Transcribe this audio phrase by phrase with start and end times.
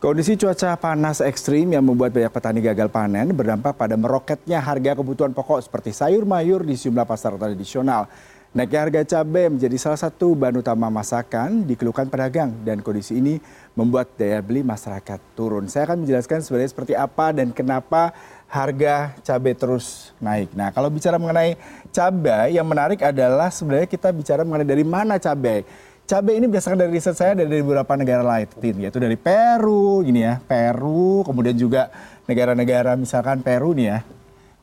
[0.00, 5.36] kondisi cuaca panas ekstrim yang membuat banyak petani gagal panen berdampak pada meroketnya harga kebutuhan
[5.36, 8.08] pokok seperti sayur mayur di sejumlah pasar tradisional.
[8.50, 13.38] Naiknya harga cabai menjadi salah satu bahan utama masakan dikeluhkan pedagang dan kondisi ini
[13.76, 15.68] membuat daya beli masyarakat turun.
[15.68, 18.10] Saya akan menjelaskan sebenarnya seperti apa dan kenapa
[18.48, 20.50] harga cabai terus naik.
[20.56, 21.60] Nah kalau bicara mengenai
[21.92, 25.62] cabai yang menarik adalah sebenarnya kita bicara mengenai dari mana cabai
[26.10, 28.50] cabai ini berdasarkan dari riset saya dari beberapa negara lain
[28.82, 31.86] yaitu dari Peru gini ya Peru kemudian juga
[32.26, 33.98] negara-negara misalkan Peru nih ya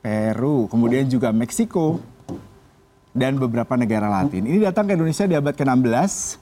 [0.03, 2.03] Peru kemudian juga Meksiko
[3.17, 4.45] dan beberapa negara Latin.
[4.45, 6.37] Ini datang ke Indonesia di abad ke-16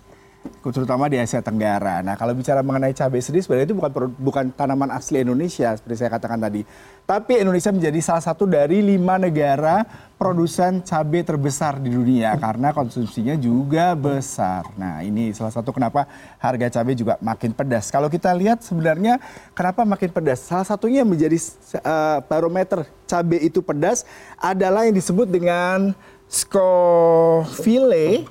[0.74, 2.02] terutama di Asia Tenggara.
[2.02, 6.10] Nah, kalau bicara mengenai cabai sendiri sebenarnya itu bukan bukan tanaman asli Indonesia seperti saya
[6.14, 6.66] katakan tadi.
[7.05, 9.86] Tapi Indonesia menjadi salah satu dari lima negara
[10.18, 14.66] produsen cabai terbesar di dunia karena konsumsinya juga besar.
[14.74, 16.10] Nah, ini salah satu kenapa
[16.41, 17.94] harga cabai juga makin pedas.
[17.94, 19.22] Kalau kita lihat sebenarnya
[19.54, 20.41] kenapa makin pedas?
[20.46, 21.38] Salah satunya menjadi
[21.82, 24.02] uh, barometer cabai itu pedas
[24.41, 25.94] adalah yang disebut dengan
[26.26, 28.26] Scoville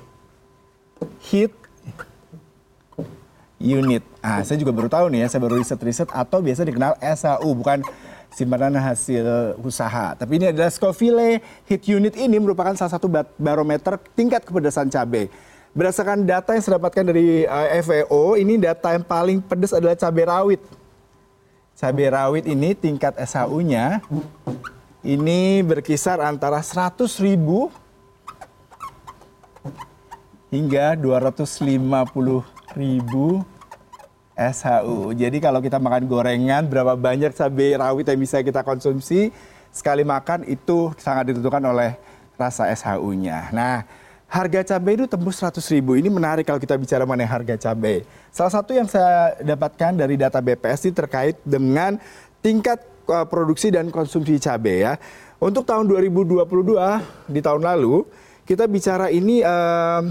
[1.31, 1.64] Heat
[3.65, 4.05] unit.
[4.21, 7.81] Ah, saya juga baru tahu nih ya, saya baru riset-riset atau biasa dikenal SAU, bukan
[8.29, 10.13] simpanan hasil usaha.
[10.13, 13.09] Tapi ini adalah Scoville Heat Unit ini merupakan salah satu
[13.41, 15.33] barometer tingkat kepedasan cabai.
[15.75, 20.23] Berdasarkan data yang saya dapatkan dari eh, FAO, ini data yang paling pedas adalah cabai
[20.23, 20.61] rawit.
[21.75, 23.99] Cabai rawit ini tingkat SAU-nya
[25.05, 27.67] ini berkisar antara 100 ribu
[30.49, 31.75] hingga 250
[32.73, 33.45] ribu
[34.35, 35.15] SHU.
[35.15, 39.31] Jadi kalau kita makan gorengan, berapa banyak cabai rawit yang bisa kita konsumsi,
[39.71, 41.95] sekali makan itu sangat ditentukan oleh
[42.35, 43.49] rasa SHU-nya.
[43.55, 43.87] Nah,
[44.27, 45.95] harga cabai itu tembus 100 ribu.
[45.95, 48.03] Ini menarik kalau kita bicara mengenai harga cabai.
[48.35, 51.95] Salah satu yang saya dapatkan dari data BPS ini terkait dengan
[52.43, 54.93] tingkat uh, produksi dan konsumsi cabai ya.
[55.39, 56.43] Untuk tahun 2022
[57.31, 58.03] di tahun lalu,
[58.43, 60.03] kita bicara ini uh,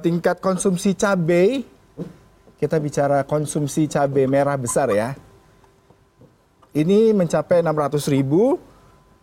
[0.00, 1.77] tingkat konsumsi cabai
[2.58, 5.14] kita bicara konsumsi cabai merah besar ya.
[6.74, 8.58] Ini mencapai 600 ribu,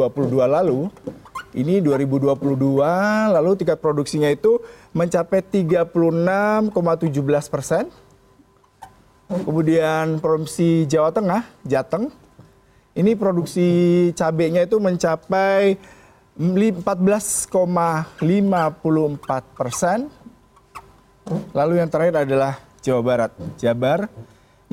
[0.45, 0.89] lalu
[1.53, 2.81] ini 2022
[3.29, 4.57] lalu tingkat produksinya itu
[4.93, 6.73] mencapai 36,17
[7.53, 7.93] persen.
[9.29, 12.13] Kemudian produksi Jawa Tengah, Jateng,
[12.93, 15.81] ini produksi cabenya itu mencapai
[16.33, 18.17] 14,54
[19.53, 20.09] persen.
[21.53, 23.31] Lalu yang terakhir adalah Jawa Barat.
[23.61, 24.09] Jabar,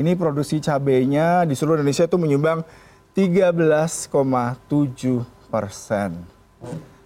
[0.00, 2.64] ini produksi cabainya di seluruh Indonesia itu menyumbang
[3.12, 4.10] 13,7
[5.52, 6.10] persen.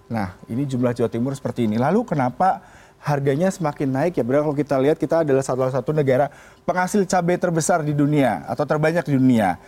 [0.06, 1.74] Nah, ini jumlah Jawa Timur seperti ini.
[1.74, 2.62] Lalu kenapa
[3.02, 4.24] harganya semakin naik ya?
[4.24, 6.30] Berarti kalau kita lihat kita adalah salah satu negara
[6.62, 9.58] penghasil cabai terbesar di dunia atau terbanyak di dunia.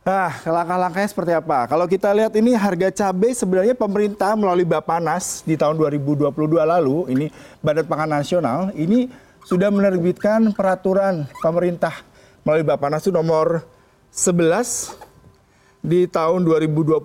[0.00, 1.68] Nah, langkah-langkahnya seperti apa?
[1.68, 7.26] Kalau kita lihat ini harga cabai sebenarnya pemerintah melalui Bapanas di tahun 2022 lalu, ini
[7.60, 9.12] Badan Pangan Nasional, ini
[9.44, 11.92] sudah menerbitkan peraturan pemerintah
[12.48, 13.60] melalui Bapanas itu nomor
[14.08, 14.96] 11
[15.84, 17.04] di tahun 2022.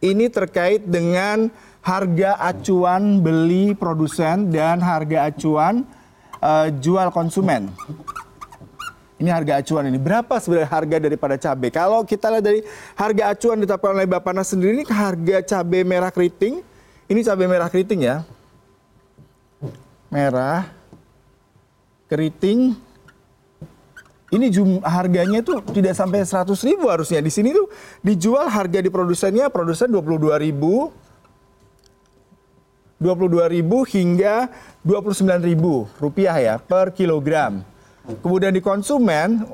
[0.00, 1.52] Ini terkait dengan
[1.84, 5.84] harga acuan beli produsen dan harga acuan
[6.40, 7.68] uh, jual konsumen.
[9.20, 10.00] Ini harga acuan ini.
[10.00, 11.68] Berapa sebenarnya harga daripada cabai?
[11.68, 12.60] Kalau kita lihat dari
[12.96, 16.64] harga acuan ditetapkan oleh Bapak Nas sendiri ini harga cabai merah keriting.
[17.04, 18.24] Ini cabai merah keriting ya.
[20.08, 20.72] Merah
[22.08, 22.72] keriting
[24.30, 27.20] ini jum, harganya itu tidak sampai 100 ribu harusnya.
[27.20, 27.68] Di sini tuh
[28.00, 30.94] dijual harga di produsennya, produsen 22 ribu,
[33.02, 34.48] 22 ribu hingga
[34.86, 37.69] 29 ribu rupiah ya per kilogram.
[38.04, 39.44] Kemudian di konsumen,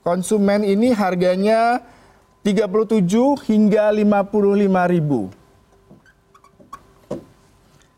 [0.00, 1.84] konsumen ini harganya
[2.44, 5.32] 37 hingga 55 ribu.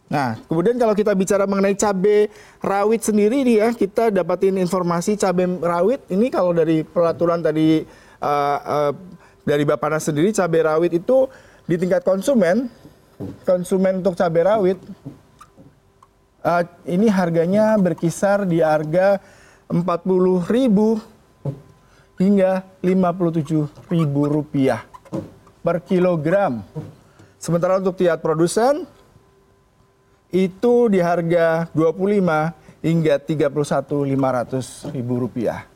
[0.07, 2.31] Nah, kemudian kalau kita bicara mengenai cabai
[2.63, 7.83] rawit sendiri nih ya, kita dapatin informasi cabai rawit ini kalau dari peraturan tadi
[8.23, 8.93] uh, uh,
[9.43, 11.27] dari Bapanas sendiri cabai rawit itu
[11.67, 12.71] di tingkat konsumen,
[13.43, 14.79] konsumen untuk cabai rawit
[16.87, 19.19] ini harganya berkisar di harga
[19.67, 20.47] 40.000
[22.17, 23.67] hingga 57.000
[24.09, 24.83] rupiah
[25.61, 26.63] per kilogram.
[27.37, 28.87] Sementara untuk tiap produsen
[30.31, 35.67] itu di harga 25 hingga 31.500 ribu rupiah.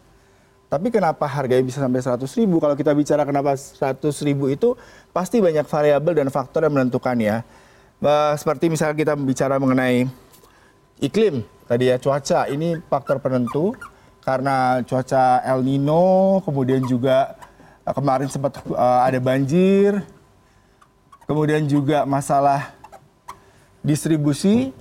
[0.71, 2.63] Tapi kenapa harganya bisa sampai 100 ribu?
[2.63, 4.79] Kalau kita bicara kenapa 100 ribu itu
[5.11, 7.43] pasti banyak variabel dan faktor yang menentukan ya.
[8.39, 10.07] Seperti misalnya kita bicara mengenai
[11.01, 13.73] iklim tadi ya cuaca ini faktor penentu
[14.21, 17.35] karena cuaca El Nino kemudian juga
[17.89, 20.05] eh, kemarin sempat uh, ada banjir
[21.25, 22.77] kemudian juga masalah
[23.81, 24.77] distribusi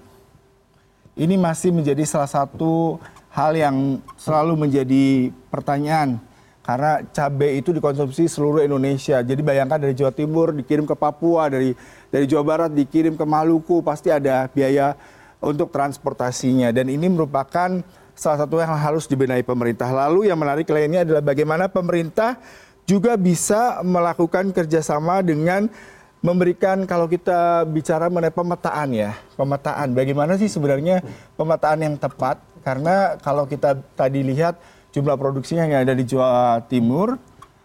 [1.15, 2.99] ini masih menjadi salah satu
[3.31, 6.19] hal yang selalu menjadi pertanyaan
[6.63, 9.25] karena cabai itu dikonsumsi seluruh Indonesia.
[9.25, 11.73] Jadi bayangkan dari Jawa Timur dikirim ke Papua, dari
[12.13, 14.93] dari Jawa Barat dikirim ke Maluku, pasti ada biaya
[15.39, 17.79] untuk transportasinya dan ini merupakan
[18.19, 19.87] salah satu yang harus dibenahi pemerintah.
[19.87, 22.35] Lalu yang menarik lainnya adalah bagaimana pemerintah
[22.83, 25.71] juga bisa melakukan kerjasama dengan
[26.19, 29.95] memberikan kalau kita bicara mengenai pemetaan ya, pemetaan.
[29.95, 30.99] Bagaimana sih sebenarnya
[31.39, 32.43] pemetaan yang tepat?
[32.59, 34.59] Karena kalau kita tadi lihat
[34.91, 37.15] jumlah produksinya yang ada di Jawa Timur,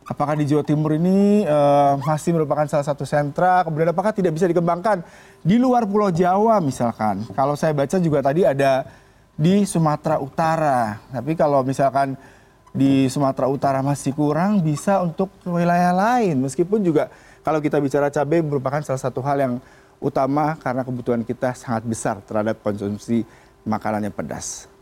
[0.04, 3.64] apakah di Jawa Timur ini uh, masih merupakan salah satu sentra?
[3.64, 5.04] Kemudian apakah tidak bisa dikembangkan
[5.40, 7.24] di luar Pulau Jawa misalkan?
[7.32, 8.84] Kalau saya baca juga tadi ada
[9.34, 11.00] di Sumatera Utara.
[11.10, 12.14] Tapi kalau misalkan
[12.74, 16.44] di Sumatera Utara masih kurang, bisa untuk wilayah lain.
[16.44, 17.10] Meskipun juga
[17.42, 19.54] kalau kita bicara cabai merupakan salah satu hal yang
[20.02, 23.24] utama karena kebutuhan kita sangat besar terhadap konsumsi
[23.64, 24.73] makanan yang pedas.